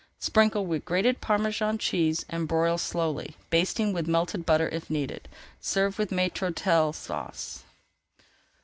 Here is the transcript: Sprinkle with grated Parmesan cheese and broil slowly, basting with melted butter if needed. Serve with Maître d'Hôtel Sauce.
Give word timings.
Sprinkle 0.17 0.65
with 0.65 0.83
grated 0.83 1.21
Parmesan 1.21 1.77
cheese 1.77 2.25
and 2.27 2.47
broil 2.47 2.79
slowly, 2.79 3.35
basting 3.51 3.93
with 3.93 4.07
melted 4.07 4.47
butter 4.47 4.67
if 4.69 4.89
needed. 4.89 5.29
Serve 5.59 5.99
with 5.99 6.09
Maître 6.09 6.51
d'Hôtel 6.51 6.95
Sauce. 6.95 7.63